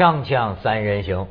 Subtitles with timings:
[0.00, 1.26] 锵锵三人行，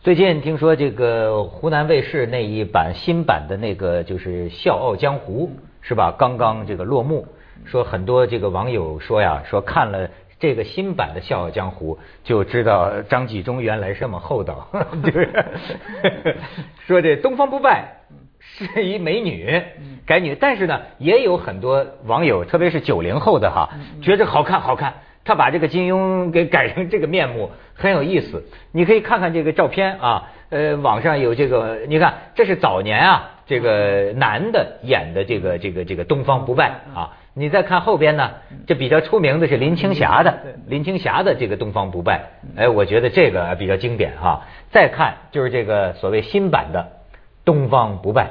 [0.00, 5.50] 最近听说这个湖南卫视那一版新版的那个就是《笑傲江湖》
[5.84, 6.14] 是吧？
[6.16, 7.26] 刚刚这个落幕，
[7.64, 10.08] 说很多这个网友说呀，说看了
[10.38, 14.68] 这个新版的《笑傲江湖》，就知道张纪中原来这么厚道，
[15.02, 15.28] 就是
[16.86, 17.96] 说这东方不败
[18.38, 19.60] 是一美女
[20.06, 23.70] 改女，但是呢，也有很多网友，特别是九零后的哈，
[24.00, 24.94] 觉着好看好看。
[25.24, 28.44] 他把这个金庸给改成这个面目，很有意思。
[28.72, 37.16] 你可以看看这个照片啊，呃，网上有这个，你看这是早年啊，这个男的演的这个这个这个东方不败啊。
[37.36, 38.30] 你再看后边呢，
[38.66, 44.42] 这比较出名的是林青霞的，林青霞的这个东方不败，哎，我觉得这个比较经典哈。
[44.70, 46.92] 再看就是这个所谓新版的
[47.44, 48.30] 东方不败，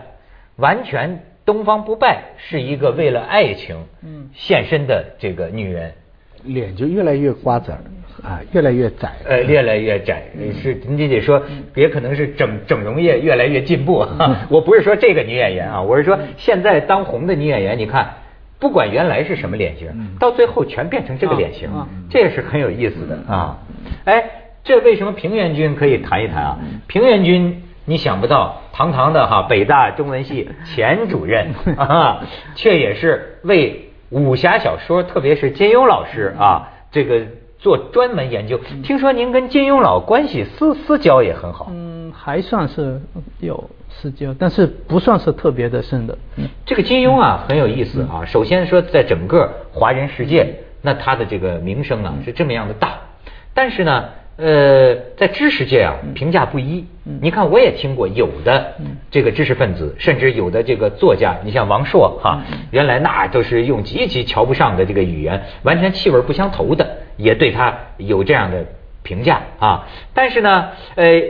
[0.56, 3.88] 完全东方不败是一个为了爱情
[4.34, 5.96] 献身的这个女人。
[6.44, 7.80] 脸就越来越瓜子儿
[8.24, 10.24] 啊，越来越窄，呃，越来越窄，
[10.62, 11.42] 是你得说，
[11.76, 14.06] 也可能是整整容业越来越进步。
[14.50, 18.14] 我不是说这个女演员啊，我是说现在当红的女演员，你看，
[18.60, 21.70] 不管原来是什么脸型，到最后全变成这个脸型，
[22.10, 23.58] 这也是很有意思的啊。
[24.06, 24.24] 哎，
[24.64, 26.60] 这为什么平原君可以谈一谈啊？
[26.88, 32.24] 平原君，你想不到，堂堂的哈北大中文系前主任 啊，
[32.56, 33.83] 却也是为。
[34.22, 37.26] 武侠小说，特别是金庸老师啊，这个
[37.58, 38.60] 做专门研究。
[38.84, 41.68] 听说您跟金庸老关系私私交也很好。
[41.72, 43.02] 嗯，还算是
[43.40, 46.18] 有私交，但是不算是特别的深的。
[46.66, 48.24] 这个金庸啊，很有意思啊。
[48.26, 53.00] 首先说，在整个华人世界，那他的这个名声啊是这么样的大，
[53.54, 54.06] 但是呢。
[54.36, 56.86] 呃，在知识界啊，评价不一。
[57.04, 58.74] 你看，我也听过有的
[59.12, 68.66] 这个知识分子，甚至有的这个作家，你像王朔哈，原来那都是用极其瞧不上的这个语言，完全气味不相投的，也对他有这样的
[69.04, 69.88] 评价啊。
[70.16, 71.22] 但是呢，呃，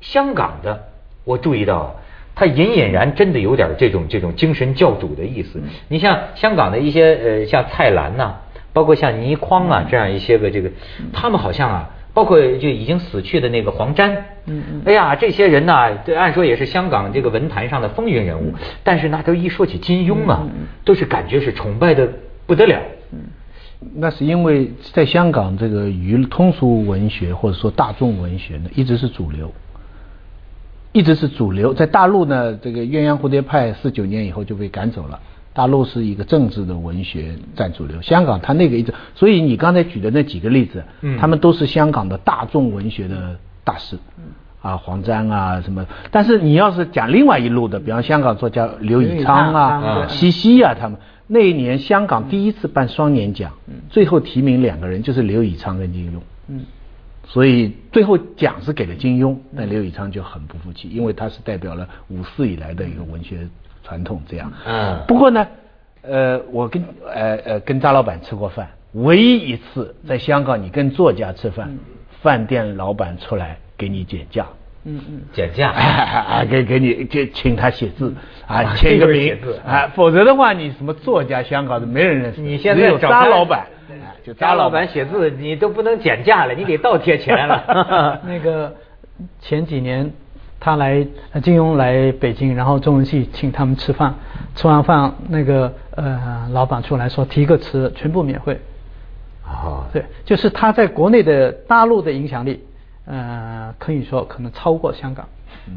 [0.00, 0.84] 香港的
[1.24, 1.96] 我注意到，
[2.34, 5.60] 他隐隐然真的有点这种这种精神教主的意思。
[5.88, 8.36] 你像香港的一些呃，像蔡澜呐，
[8.72, 10.70] 包括像倪匡啊这样一些个这个，
[11.12, 11.90] 他们好像啊。
[12.18, 14.12] 包括就已经死去的那个黄沾，
[14.46, 20.44] 嗯嗯，哎呀，这些人呢，这按说也是香港这个文坛上的风云人物，但是那都一说起金庸啊，
[20.84, 22.08] 都是感觉是崇拜的
[22.44, 22.80] 不得了。
[23.12, 23.20] 嗯，
[23.94, 29.52] 那是因为在香港这个娱通俗文学或者说大众文学呢，一直是主流，
[30.90, 31.72] 一直是主流。
[31.72, 35.20] 在大陆呢，这个鸳鸯蝴蝶派四九年以后就被赶走了。
[35.58, 44.26] 大陆是一个政治的文学占主流，香港它那个一直，所以你刚才举的那几个例子，嗯，他们都是香港的大众文学的大师，嗯，
[44.62, 53.50] 啊黄沾啊什么，但是你要是讲另外一路的，比方香港作家刘以昌啊、西西啊，他们那一年香港第一次办双年奖，
[53.90, 56.60] 最后提名两个人就是刘以昌跟金庸，嗯，
[57.26, 63.48] 所以最后奖是给了金庸，但刘以昌就很不服气，因为他是代表了五四以来的一个文学。
[63.88, 65.46] 传统这样，嗯，不过呢，
[66.02, 71.70] 呃，我跟呃呃跟张老板吃过饭，唯一一次在香港，你跟作家吃饭，
[72.20, 74.46] 饭店老板出来给你减价，
[74.84, 78.14] 嗯嗯，减价， 啊给给你就请他写字。
[78.46, 79.36] 啊签一个名。
[79.66, 83.66] 啊，否则的话你什么作家香港的没人认识，你现在找张老板，
[84.22, 88.20] 就张老板写字你都不能减价了，你得倒贴钱了。
[88.26, 88.74] 那个
[89.40, 90.12] 前几年。
[90.60, 91.06] 他来
[91.42, 94.14] 金庸来北京，然后中文系请他们吃饭，
[94.54, 98.60] 吃完饭那个呃老板出来说提个词全部免费。
[99.44, 102.62] 啊，对，就是他在国内的大陆的影响力，
[103.06, 105.26] 呃可以说可能超过香港。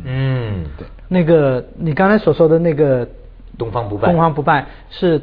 [0.04, 0.88] 嗯，对。
[1.08, 3.08] 那个你刚才所说的那个
[3.58, 5.22] 东方不败，东方不败是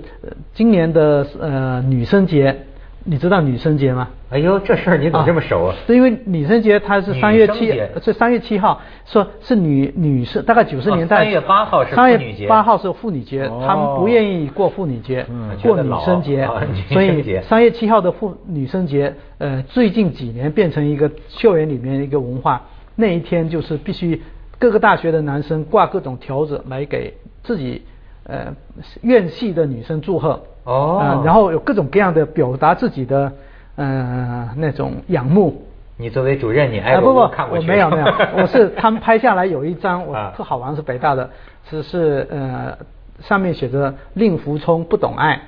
[0.55, 2.65] 今年的呃女生节。
[3.05, 4.09] 你知道女生节吗？
[4.31, 5.75] 哎呦，这事儿你怎么这么熟啊？
[5.87, 7.73] 是因为女生节它是三月七，
[8.03, 11.19] 是三月七号，说是女女士，大概九十年代。
[11.19, 12.47] 三月八号是妇女节。
[12.47, 15.25] 八号是妇女节，他们不愿意过妇女节，
[15.63, 16.47] 过女生节，
[16.91, 22.63] 所以三月七号的妇女生节，呃，最近几年变成一个校园里面一个文化，
[22.97, 24.21] 那一天就是必须
[24.59, 27.81] 各个大学的男生挂各种条子来给自己
[28.25, 28.55] 呃
[29.01, 30.43] 院系的女生祝贺。
[30.69, 33.33] 哦，然后有各种各样的表达自己的，
[33.77, 35.65] 嗯，那种仰慕。
[35.97, 37.21] 你作为主任，你哎不不，
[37.51, 38.07] 我没有没有，
[38.37, 41.31] 我是他们拍下来有一张，我特好玩，是北大的，
[41.69, 42.77] 是是呃
[43.21, 45.41] 上面写着令狐冲不懂爱，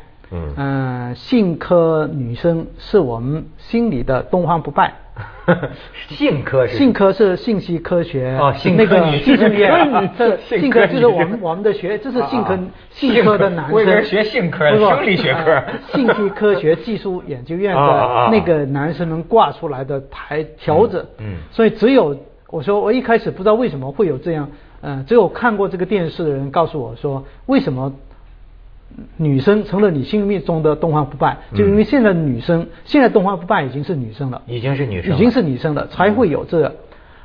[0.57, 4.95] 嗯，性科女生是我们心里的东方不败。
[6.09, 8.37] 信科是信科是信息科学。
[8.41, 10.11] 哦，那个技术院，
[10.47, 12.59] 信科就是我们我们的学，这是性科
[12.91, 13.39] 性科。
[13.39, 14.05] 的男生。
[14.05, 22.17] 学性科生理学科，信息科学技术研究院的那个男生能挂出来的牌条子，嗯，所以只有
[22.49, 24.49] 我说我一开始不知道为什么会有这样，
[24.83, 27.93] 嗯，只有看过这个电视的人告诉我说为什么。
[29.17, 36.75] 女生成了你心目中的东方不败，就因为现在女生，现在东方不败已经是女生了，已经是女生，已经是女生了，才会有这。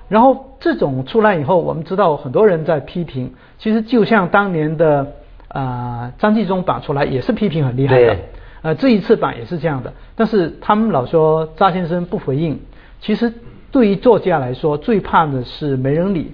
[0.07, 5.13] 然后这种出来以后，我们知道很多人在批评，其实就像当年的
[5.47, 8.17] 啊张纪中版出来也是批评很厉害的，
[8.61, 12.59] 呃这一次版也是这样的，但是他们老说扎先生不回应，
[13.01, 13.33] 其实
[13.71, 16.31] 对于作家来说最怕的是没人理。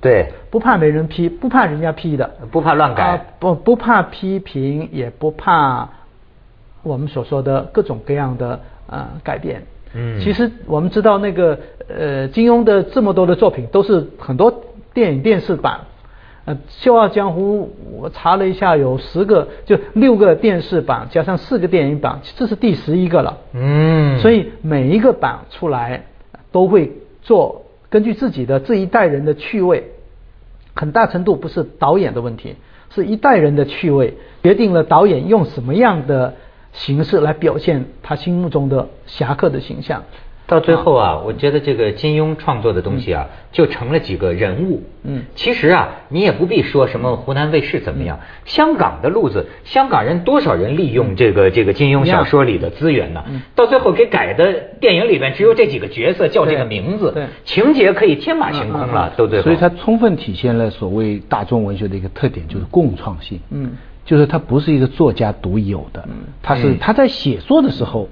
[0.00, 5.86] 对，不怕没人批，不怕人家批的，不怕乱改，不不怕批评，也不怕
[6.82, 9.62] 我们所说的各种各样的呃改变。
[9.92, 14.62] 嗯，其实我们知道那个呃金庸的这么多的作品都是很多
[14.94, 15.80] 电影电视版，
[16.46, 17.70] 呃《笑傲江湖》
[18.00, 23.36] 我查了一下有十个，就六个电视版加上四个电影版，这是第十一个了。
[23.52, 26.06] 嗯，所以每一个版出来
[26.50, 27.66] 都会做。
[27.90, 29.90] 根据自己的这一代人的趣味，
[30.74, 32.54] 很大程度不是导演的问题，
[32.94, 36.34] 是一代人的趣味决定了导演用什么样的
[36.72, 40.04] 形式来表现他心目中的侠客的形象。
[40.50, 44.82] 到最后啊，我觉得这个金庸创作的东西啊，就成了几个人物。
[45.04, 53.22] 嗯，其实啊，你也不必说什么湖南卫视怎么样，香港的路子，香港人多少人利用这个这个金庸小说里的资源呢？
[53.54, 59.42] 到最后给改的电影里边只有这几个角色叫这个名字，对，情节可以天马行空了，都对。
[59.42, 63.38] 所以它充分体现了所谓大众文学的一个特点，就是共创性。
[63.50, 63.70] 嗯，
[64.04, 68.08] 就是它不是一个作家独有的，嗯，他是他在写作的时候。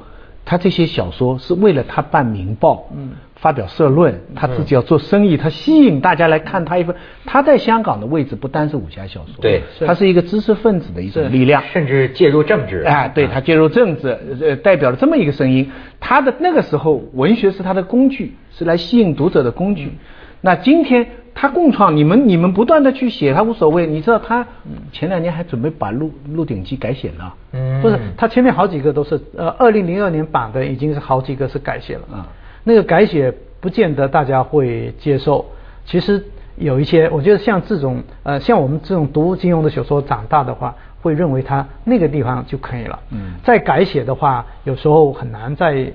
[0.48, 6.96] 他这些小说是为了他办《明报》，嗯，发表社论，他自己要做生意，他吸引大家来看他一份。
[7.26, 12.82] 他在香港的位置不单是武侠小说，对，他是一个知识分子的一种力量，甚至介入政治。
[12.84, 15.70] 哎，对他介入政治，呃，代表了这么一个声音。
[16.00, 19.92] 他的那个时候，文学是他的工具，是来吸引读者的工具。
[20.40, 21.06] 那今天。
[21.40, 23.86] 他共创，你们你们不断的去写，他无所谓。
[23.86, 24.44] 你知道他
[24.90, 32.26] 前两年还准备把《鹿鹿鼎记》改写了，嗯，不是，他前面好几个都是，呃，二零零二年版的已经是好几个是改写了，啊，
[32.64, 35.46] 那个改写不见得大家会接受。
[35.84, 36.20] 其实
[36.56, 42.98] 有一些，我觉得像这种，呃，像我们这种读金庸的小说长大的话，会认为他那个地方就可以了。
[43.12, 45.92] 嗯，再改写的话，有时候很难再。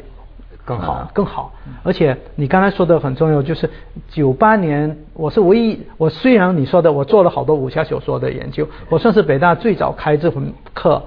[0.65, 1.51] 更好，更好。
[1.83, 3.69] 而且你刚才说的很重要，就是
[4.07, 11.03] 九八年，我是唯一，我虽然你说的，我做了好多武侠小说的研究，我算是北大最早开这门课，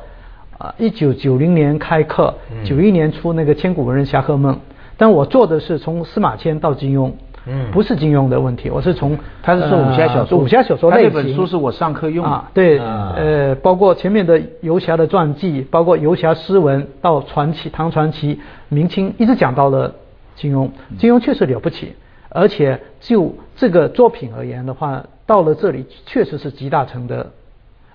[0.58, 4.55] 啊，一九九零年开课，九一年出那个《千古文人侠客梦》，
[4.97, 7.11] 但我做的是从司马迁到金庸。
[7.46, 11.08] 嗯，不是金庸的问题，我是从他是说武侠小说，武侠小说类型。
[11.08, 19.94] 那本书是我上课用啊，对，呃，包括前面的游侠的传记，包括游侠诗文，到传奇、唐传奇、明清，一直讲到了
[20.34, 20.69] 金庸。
[20.98, 21.94] 金庸确实了不起，
[22.31, 27.26] 而且就这个作品而言的话，到了这里确实是集大成的。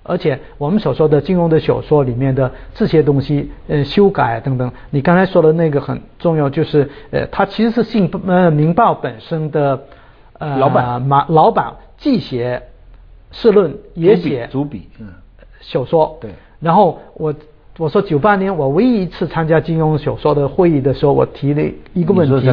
[0.03, 9.79] 而且我们所说的金庸的小说里面的这些东西，呃，修改等等，你刚才说的那个很重要，就是呃，他其实是信呃《明报》本身的
[10.39, 10.99] 呃老板。
[11.01, 12.63] 马老板既写
[13.31, 15.07] 社论也写主笔嗯。
[15.59, 16.17] 小说。
[16.19, 17.31] 对，然后我
[17.77, 21.61] 我说九八年我唯一一次参加金庸小说的会议的时候，我提了
[21.93, 22.51] 一个问题，就是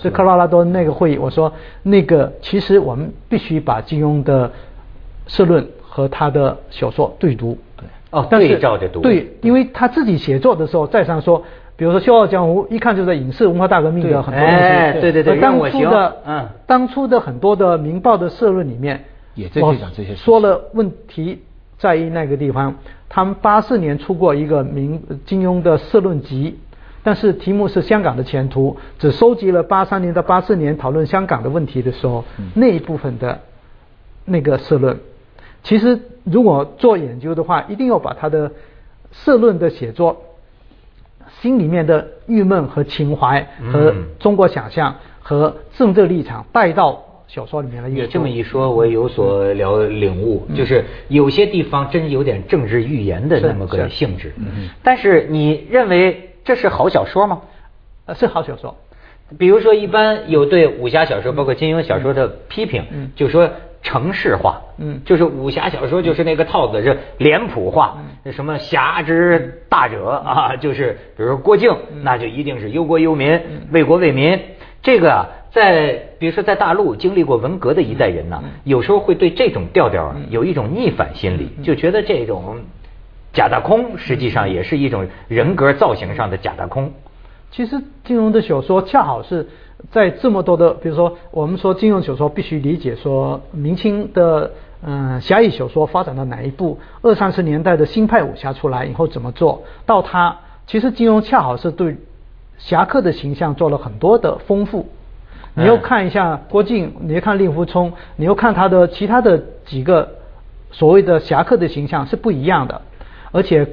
[0.00, 4.50] 是科拉拉多那个会议，我说那个其实我们必须把金庸的
[5.26, 5.68] 社论。
[5.98, 7.84] 和他的小说对读，对。
[8.10, 11.42] 哦，对照着读，对，因为他自己写作的时候，再上说，
[11.76, 14.50] 比如说《笑傲江湖》，一看就是影视文化大革命的很多东
[14.94, 21.40] 西，对对对，当初的嗯，当初的很多的《明报》的社论里面，也在讲这些，说了问题
[21.78, 22.76] 在于那个地方，
[23.08, 26.56] 他们八四年出过一个明金庸的社论集，
[27.02, 32.24] 但是题目是香港的前途，只收集了八三年到八四年讨论香港的问题的时候
[32.54, 33.40] 那一部分的
[34.24, 34.98] 那个社论。
[35.62, 38.50] 其实，如果做研究的话，一定要把他的
[39.12, 40.16] 社论的写作、
[41.40, 47.88] 心里面的郁闷和情怀和中国想象和政治立场带到小说里面来。
[47.88, 54.32] 你这么一说，我有所了领悟，就是有些地方真有点政治预言的那么个性质。
[54.82, 57.42] 但是你认为这是好小说吗？
[58.06, 58.74] 呃，是好小说。
[59.36, 62.82] 比如说，一般有对武侠小说，包括金庸小说的批评，
[63.16, 63.50] 就说。
[63.88, 67.96] 城市化，嗯，就是武侠小说，就是那个套子是脸谱化，
[68.30, 73.40] 什么侠之大者啊，就是比如说郭靖，那就一定是忧国忧民、
[73.72, 74.38] 为国为民。
[74.82, 82.58] 这个啊，在比如说在大陆经历过文革的一代人呢，有时候会对这种调调有一种逆反心理，就觉得这种
[83.32, 86.92] 假大空实际上也是一种人格造型上的假大空。
[87.50, 89.48] 其实金庸的小说恰好是
[89.90, 94.50] 在这么多的，比如说我们说金庸小说必须理解说明清的
[94.82, 101.96] 嗯侠义小说发展到哪一步，二三十年代的新派武侠出来以后怎么做到它，其实金庸恰好是对
[102.58, 104.88] 侠客的形象做了很多的丰富。
[105.54, 110.16] 你又看一下郭靖，你又看令狐冲，你又看他的其他的几个
[110.72, 112.82] 所谓的侠客的形象是不一样的，
[113.32, 113.66] 而且。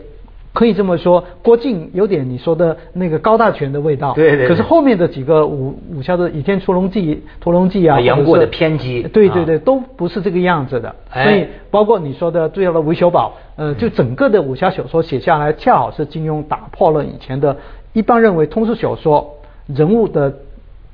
[0.55, 4.13] 可以这么说，郭靖有点你说的那个高大全的味道。
[4.13, 4.47] 对对。
[4.47, 9.03] 可是后面的几个武武侠的《倚天屠龙记》《屠龙记》啊，杨过的偏激。
[9.03, 10.95] 对对对，都不是这个样子的。
[11.11, 17.57] 所以包括你说的最后的韦小宝，呃，就整个的武侠小说写下来，恰好是金庸打破了以前的
[17.91, 19.35] 一般认为通俗小说
[19.67, 20.33] 人物的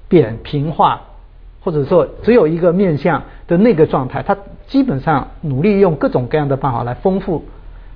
[0.07, 1.01] 扁平化，
[1.63, 7.43] 或者说只有一个面相的那个状态，他基本上努力用各种各样的办法来丰富。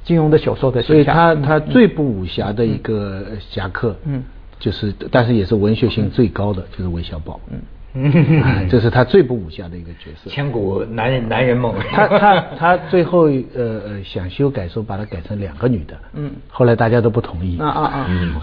[0.05, 4.23] 金庸的小说的，所以他他最不武侠的一个侠客，嗯，
[4.59, 10.29] 就是，但是也是文学性最高的，就是韦小宝，嗯，这是他最不武侠的一个角色。
[10.29, 11.73] 千古男人男人梦。
[11.91, 17.57] 他他他最后呃呃想修改说把它改成两个女的，嗯，后来大家都不同意。
[17.57, 18.05] 啊啊啊！
[18.09, 18.39] 嗯，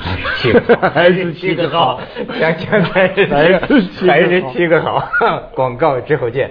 [0.93, 2.01] 还是七个好，
[2.41, 3.27] 讲讲还是
[4.07, 5.07] 还是七个好。
[5.55, 6.51] 广告之后见。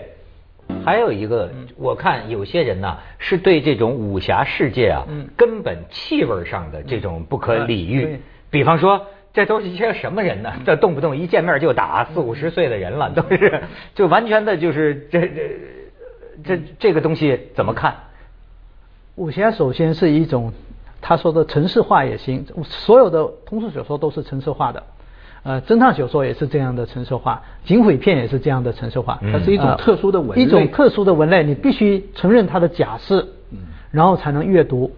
[0.83, 5.05] 还有一个，我看有些人呢是对这种武侠世界啊，
[5.37, 8.19] 根本气味上的这种不可理喻。
[8.49, 10.53] 比方说，这都是一些什么人呢？
[10.65, 13.63] 这动不动一见面就打，四五十岁的人了， 都是
[13.95, 15.37] 就完全的就是这这
[16.43, 17.95] 这这个东西怎么看？
[19.15, 20.53] 武侠首先是一种
[21.01, 24.83] 他说的城市化也行，所有的通俗小说都是城市化的。
[25.43, 33.27] 呃，侦探小说也是这样的成熟化，警匪片也是这样的成熟化，它是一种特殊的文类，一种特殊的文类，你必须承认它的假设，
[33.89, 34.91] 然后才能阅读。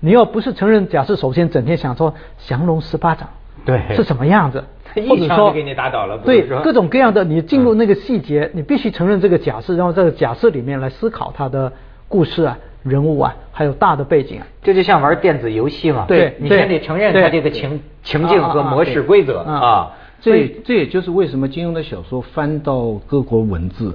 [0.00, 3.30] 你要不是承认假设，首先整天想说降龙十八掌，
[3.64, 4.62] 对，是什么样子，
[5.08, 11.72] 或者说给你打倒了，对，各种各样的，你进入那个细节，你必须承认这个假设，然后这个假设里面来思考它的
[12.08, 12.58] 故事啊。
[12.82, 16.04] 人物啊，还有大的背景，这就像玩电子游戏嘛。
[16.06, 19.92] 对，你先得承认它这个情情境和模式规则啊。
[20.20, 23.94] 这这也就是为什么金庸的小说翻到各国文字，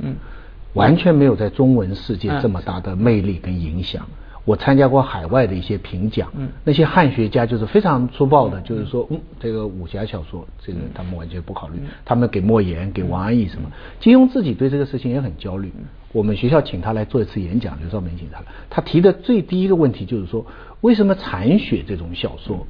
[0.73, 4.05] 完全没有在中文世界这么大的魅力跟影响。
[4.45, 6.29] 我参加过海外的一些评奖，
[6.65, 11.79] 那些汉学家就是非常粗暴的，就是说，嗯，这个武侠小说，这个他们完全不考虑。
[12.03, 13.69] 他们给莫言、给王安忆什么，
[14.01, 15.71] 金庸自己对这个事情也很焦虑。
[16.13, 20.45] 我们学校请他来做一次演讲，刘少明请他来，他提的最第一个问题就是说，
[20.79, 22.65] 为什么残雪这种小说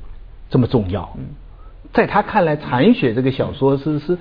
[0.49, 1.15] 这么重要？
[1.93, 4.17] 在他看来，残雪这个小说是是。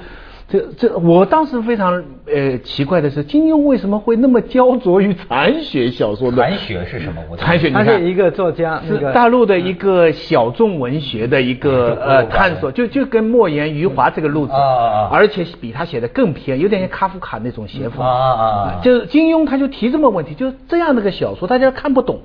[0.48, 6.36] 这这，我当时非常呃奇怪的是，金庸为什么会那么焦灼于残雪小说的？
[6.36, 7.36] 残雪是什么？
[7.38, 14.52] 残雪，他是一个作家，是大陆的一个小众文学的一个呃探索，就就跟莫言、余华这个路子，
[15.10, 18.06] 而且比他写的更偏，有点像卡夫卡那种写法。
[18.06, 18.80] 啊啊！
[18.82, 22.20] 就是金庸他就提这么问题，就是这样的个小说，大家看不懂，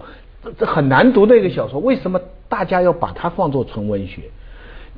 [0.57, 2.19] 这很难读的一个小说，为什么
[2.49, 4.23] 大家要把它放作纯文学？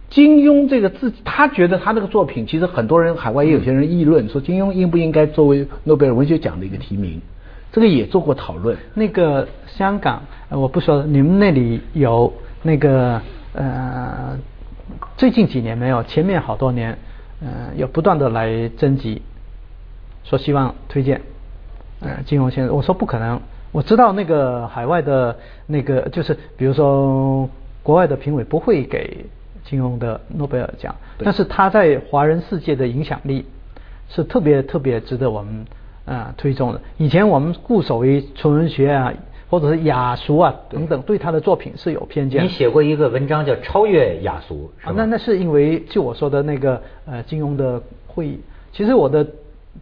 [0.10, 7.22] 金庸这个自己，他觉得他那个作品，其实很多人海外也有些人议论说，金庸应不应该作为诺贝尔文学奖的一个提名？
[7.72, 8.76] 这个也做过讨论。
[8.96, 13.22] 那个香港，我不说，你们那里有那个
[13.54, 14.36] 呃，
[15.16, 16.98] 最近几年没有，前面好多年，
[17.42, 19.22] 呃，有不断的来征集，
[20.24, 21.22] 说希望推荐，
[22.00, 23.40] 呃，金庸先生，我说不可能，
[23.72, 25.38] 我知道那个海外的
[25.68, 27.48] 那个，就是比如说
[27.84, 29.28] 国外的评委不会给。
[29.70, 33.46] 金庸的诺贝尔奖，但是他在华人世界的影响力
[34.10, 35.66] 是特别特别值得我们
[36.06, 36.82] 啊推崇的。
[36.98, 39.14] 以前我们固守于纯文学啊，
[39.48, 42.44] 或者是雅俗啊等等，对他的作品是有偏见。
[42.44, 48.40] 你写过一个文章叫《超越雅俗》，啊，那那是因为就我说的那个呃金庸的会议，
[48.72, 49.24] 其实我的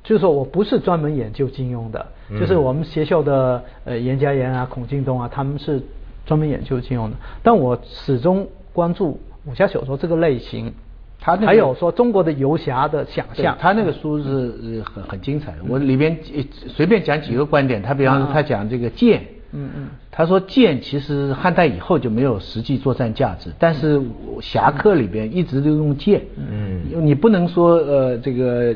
[0.03, 2.05] 就是说我不是专门研究金庸的，
[2.37, 5.81] 就是我们学校的呃严家言啊、孔敬东啊，他们是
[6.25, 9.17] 专门研究金庸的，但我始终关注。
[9.47, 10.73] 武侠小说这个类型，
[11.19, 15.57] 他还有说中国的游侠的想象，他那个书是很很精彩的。
[15.67, 16.17] 我里边
[16.49, 19.21] 随便讲几个观点，他比方说他讲这个剑，
[19.53, 24.01] 嗯嗯，他说剑其实汉代以后就没有实际作战价值，但是
[24.41, 28.75] 侠客里边一直都用剑，嗯，你不能说呃这个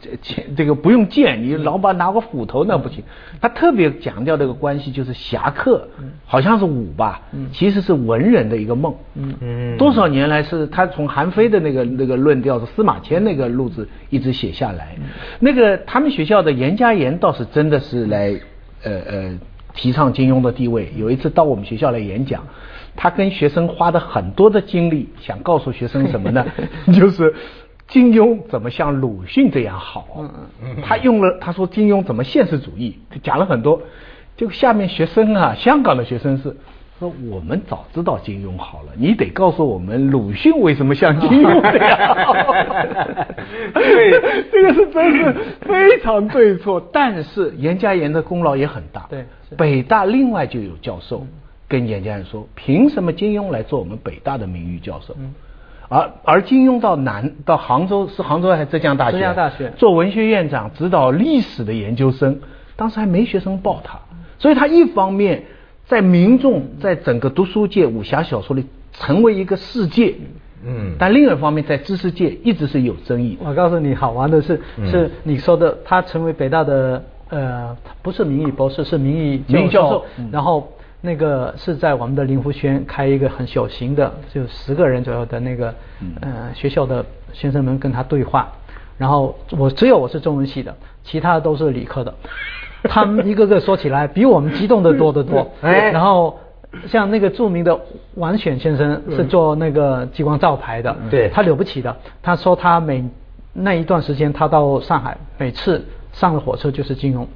[0.00, 3.04] 这这个不用剑，你老板拿个斧头那不行。
[3.40, 5.86] 他特别强调这个关系，就是侠客，
[6.24, 8.94] 好像是武吧，其实是文人的一个梦。
[9.14, 14.96] 嗯嗯，多少年来是他从韩非的那个那个论调是司马迁那个路子一直写下来。
[15.38, 18.32] 那个他们学校的严家言倒是真的是来
[18.82, 19.38] 呃呃
[19.74, 20.92] 提倡金庸的地位。
[20.96, 22.42] 有一次到我们学校来演讲，
[22.96, 26.46] 他跟学生花的很多的精力，想告诉学生什么呢？
[26.94, 27.34] 就是。
[27.90, 30.06] 金庸怎么像鲁迅这样好？
[30.18, 30.30] 嗯
[30.62, 33.82] 嗯他用了他说金庸怎么现实主义，讲了很多。
[34.36, 36.56] 就下面学生啊，香港的学生是
[36.98, 41.98] 说我们早知道金庸好了，你得告诉我们鲁迅为什么像金庸这样。
[43.74, 44.12] 对，
[44.50, 46.80] 这个是真是非常对错。
[46.92, 49.06] 但是严家言的功劳也很大。
[49.10, 49.26] 对，
[49.58, 51.26] 北大另外就有教授
[51.68, 55.14] 跟严家言说，凭什么金庸来做我们北大的名誉教授？
[55.90, 59.18] 而而金庸到南到杭州是杭州还是浙江大学？
[59.18, 59.72] 浙江大学。
[59.76, 62.38] 做文学院长，指导历史的研究生，
[62.76, 63.98] 当时还没学生报他，
[64.38, 65.42] 所以他一方面
[65.86, 70.14] 在民众在整个读书界武侠小说里成为一个世界，
[70.64, 73.36] 嗯，但另一方面在知识界一直是有争议。
[73.44, 80.72] 我告诉你，好玩的是，是你说的，他成为北大的呃不是名誉博士，是名誉名誉教授，然后。
[81.00, 85.74] 那个是在我们的林湖轩开一个很小型的，就十个人左右的那个，
[86.20, 88.52] 呃，学校的学生们跟他对话，
[88.98, 92.14] 然后我只有我是中文系的，其他的都是理科的，
[92.84, 95.50] 他们一个个说起来比我们激动的多得多。
[95.62, 96.38] 哎，然后
[96.86, 97.80] 像那个著名的
[98.14, 103.02] 王选先生是做那个激光照排的，对，他了不起的，他说他每
[103.54, 107.26] 那一段时间他到上海，每次上了火车就是金融。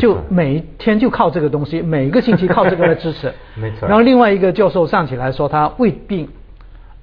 [0.00, 3.32] 就每天就靠这个东西，每个星期靠这个来支持。
[3.54, 3.88] 没错。
[3.88, 6.28] 然后另外一个教授上起来说，他胃病，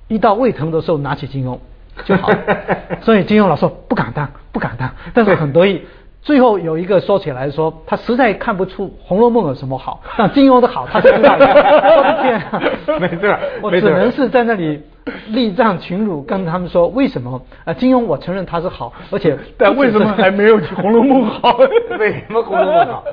[0.08, 1.60] 一到胃疼的时候拿起金庸
[2.06, 2.32] 就好。
[3.02, 5.82] 所以金庸老说不敢当，不敢当，但是很得意。
[6.22, 11.46] 最后有一个说起来说，他实在看不出《红楼梦》有什么好， 但金庸的好他是知道的。
[11.46, 14.82] 我的天，没事，我只能是在那里。
[15.30, 17.74] 力战群儒，跟他们说为什么啊？
[17.74, 21.58] 金庸我承认他是好，而且但为什么 还没有《红楼梦》好？
[21.98, 23.04] 为什么《红楼梦》好？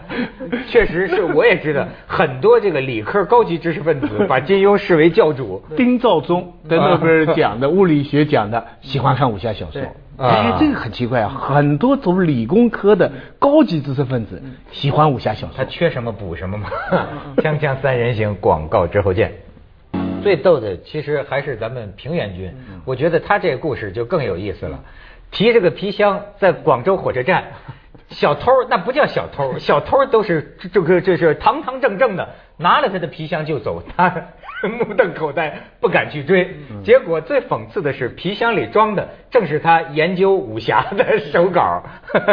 [0.68, 5.62] 确实是我也知道，很多这个理科高级知识分子把金庸视为教主。
[5.74, 9.80] 丁肇中在诺贝尔奖的物理学讲的喜欢看武侠小说，
[10.18, 11.28] 哎，这个很奇怪啊！
[11.28, 16.68] 很多走理工科的高级知识分子喜欢武侠小说，他缺什么补什么嘛。
[17.36, 19.32] 锵锵三人行，广告之后见。
[20.22, 22.52] 最逗的其实还是咱们平原君，
[22.84, 24.80] 我觉得他这个故事就更有意思了。
[25.30, 27.44] 提着个皮箱在广州火车站，
[28.08, 34.08] 小偷那不叫小偷，小偷都是这个这是堂堂正正的，拿了他的皮箱就走，他
[34.88, 36.48] 目瞪口呆不敢去追。
[36.82, 41.82] 结果最讽刺的是，皮箱里装的正是他研究武侠的手稿，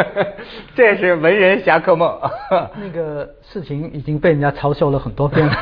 [0.74, 2.18] 这是文人侠客梦。
[2.80, 5.54] 那个事情已经被人家嘲笑了很多遍了，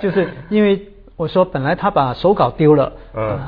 [0.00, 0.80] 就是因为。
[1.18, 3.40] 我说本来他把手稿丢了，嗯，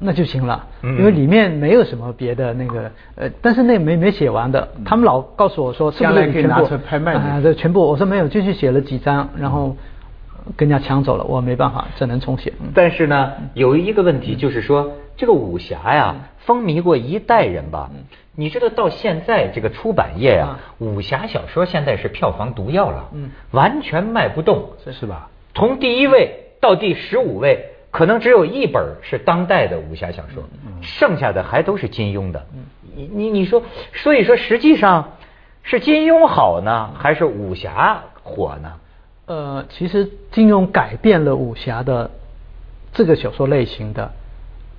[0.00, 7.40] 那就行了，因为里面没有什么别的那个，呃，但是那没没写完的，他们老告诉我说是不是可以拿出来拍卖啊？
[7.40, 9.74] 对，全部我说没有，就去写了几张，然后
[10.56, 12.52] 跟人家抢走了，我没办法，只能重写。
[12.74, 17.90] 但是呢，有一个问题就是说，这个武侠呀，风靡过一代人吧？
[18.34, 25.28] 你知道到现在这个出版业啊，武侠小说现在是票房毒药了，嗯，完全卖不动，是吧？
[25.54, 26.40] 从第一位。
[26.60, 30.42] 到第十五位，可能只有一本是当代的武侠小说，
[30.80, 32.46] 剩下的还都是金庸的。
[32.96, 35.12] 你你你说，所以说实际上
[35.62, 38.76] 是金庸好呢，还是武侠火呢？
[39.26, 42.10] 呃，其实金庸改变了武侠的
[42.92, 44.12] 这个小说类型的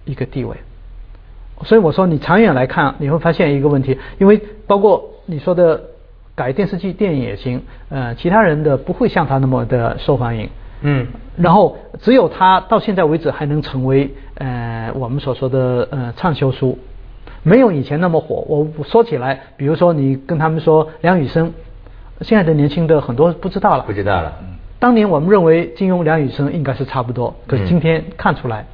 [0.05, 0.57] 一个地位。
[1.63, 5.81] 所以我说，你长远来看，你会发现一个问题，因为包括你说的
[6.35, 10.49] 改电视剧、电影也行，呃，其他人的不会像他那么的受欢迎。
[10.81, 16.77] 嗯，然后只有他到现在为止还能成为呃我们所说的呃畅销书，
[17.41, 18.43] 没有以前那么火。
[18.47, 21.53] 我说起来，比如说你跟他们说梁羽生，
[22.21, 23.83] 现在的年轻的很多不知道了。
[23.83, 24.33] 不知道了。
[24.79, 28.65] 当年我们认为金庸、梁羽生应该是差不多，可是今天看出来，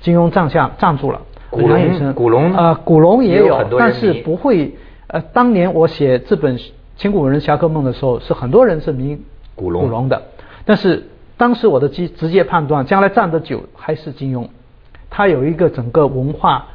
[0.00, 1.20] 金庸站下站住了。
[1.52, 4.74] 梁羽生、古龙啊，古龙也有，但是不会。
[5.08, 6.58] 呃，当年我写这本
[6.96, 9.18] 《千古文人侠客梦》的时候，是很多人是迷
[9.54, 10.22] 古龙的，
[10.64, 11.08] 但是。
[11.38, 14.48] 当时我的直直接判断，将来站得久还是金庸，
[15.08, 16.66] 他有一个整个文化、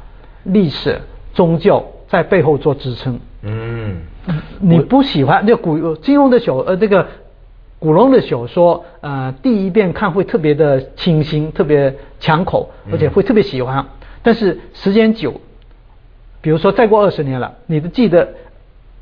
[0.44, 0.98] 历史、
[1.34, 3.20] 宗教在背后做支撑。
[3.42, 4.00] 嗯，
[4.60, 7.06] 你不喜欢那古金庸的小呃这个
[7.78, 13.84] 古龙的小说，呃第一遍看会特别的清新，特别抢口，而且会特别喜欢。
[14.22, 15.40] 但是时间久，
[16.40, 18.26] 比如说再过二十年了，你都记得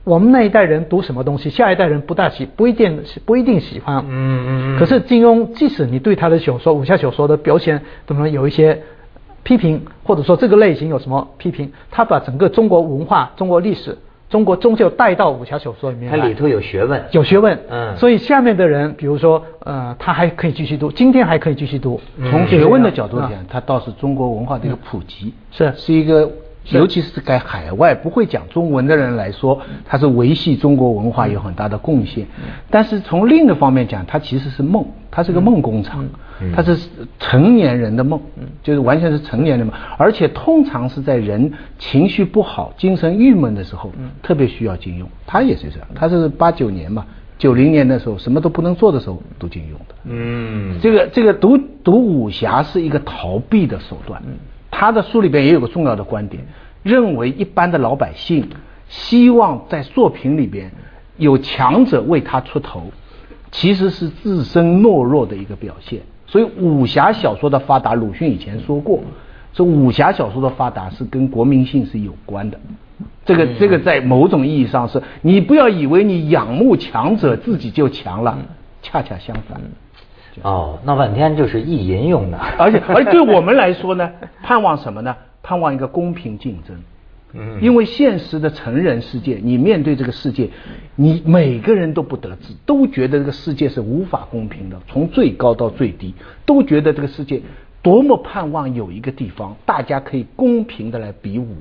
[0.02, 4.04] 我们那一代人读什么东西，下一代人不大喜，不一定不一定喜欢。
[4.08, 4.78] 嗯嗯。
[4.80, 8.82] 可是金庸，即使你对他的小说、武侠小说的表现怎么有一些
[9.44, 13.96] 批评，或者说这个类型有什么批评，他把整个中国文化、中国历史。
[14.32, 17.58] 中国宗教带到武侠小说里面它里头有学问，有学问。
[17.68, 22.00] 嗯，所以下面的人，比如说，呃，他还可以继续读，今天还可以继续读。
[22.30, 25.70] 从学问的角度讲，它倒是中国文化的一个普及，是。
[25.76, 26.30] 是一个，
[26.70, 32.26] 尤其是给海外不会讲中文的人来说，它是维系中国文化有很大的贡献。
[32.70, 36.04] 但是从另一个方面讲，它其实是梦，它是个梦工厂。
[36.56, 36.76] 它是
[37.20, 38.20] 成年人的梦，
[38.64, 45.06] 就是完全是成年人梦，而且通常是在人情绪不好、精神郁闷的时候，特别需要金庸。
[45.24, 47.06] 他也是这样，他是八九年嘛，
[47.38, 49.94] 九零年的时候什么都不能做的时候读金庸的。
[50.04, 54.20] 嗯，这个这个读读武侠是一个逃避的手段。
[54.82, 56.42] 他的书里边也有个重要的观点，
[56.82, 58.48] 认为一般的老百姓
[58.88, 60.72] 希望在作品里边
[61.18, 62.90] 有强者为他出头，
[63.52, 66.00] 其实是自身懦弱的一个表现。
[66.26, 68.98] 所以武侠小说的发达，鲁迅以前说过，
[69.52, 72.58] 说武侠小说的发达是跟国民性是有关的。
[73.24, 78.36] 这个这个在某种意义上是，你不要以为你仰慕强者自己就强了，
[78.82, 79.60] 恰恰相反。
[80.42, 82.38] 哦，闹半天就是意淫用的。
[82.58, 84.10] 而且 而对我们来说呢，
[84.42, 85.14] 盼望什么呢？
[85.42, 86.76] 盼望一个公平竞争。
[87.34, 90.50] 嗯因为现实的成人世界，你面对这个世界，
[90.96, 96.14] 你每个人都不得志，都觉得这个世界是无法公平的，从最高到最低，
[96.44, 97.40] 都觉得这个世界
[97.80, 101.56] 多么盼望有一个地方，大家可以公平的来比武，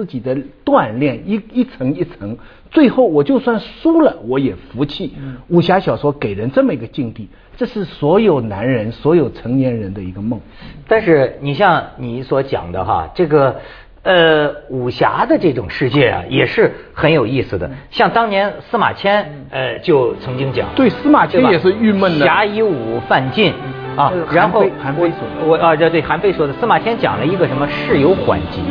[0.00, 0.34] 自己的
[0.64, 2.38] 锻炼一一层一层，
[2.70, 5.12] 最后我就算输了我也服气。
[5.48, 10.40] 武侠小说给人这么一个境地，这是所有男人、所有成年人的一个梦。
[10.88, 13.60] 但是你像你所讲的哈，这个。
[14.02, 17.70] 呃，武侠的这种世界啊，也是很有意思的。
[17.90, 22.24] 像当年司马迁，呃，就曾经讲，对司马迁也是郁闷的。
[22.24, 23.52] 侠以武犯禁
[23.98, 25.12] 啊，然后韩非
[25.46, 28.62] 我啊，对对，韩非说的，司马迁讲了一个什么事有缓急，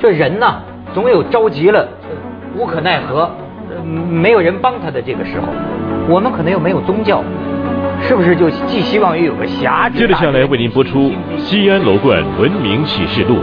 [0.00, 0.56] 这人呐，
[0.94, 1.86] 总有着急了，
[2.56, 3.30] 无可奈何，
[4.10, 5.48] 没有人帮他的这个时候，
[6.08, 7.22] 我们可能又没有宗教。
[8.02, 9.88] 是不是就寄希望于有个侠？
[9.88, 13.36] 接着下来为您播出《西安楼观文明启示录》。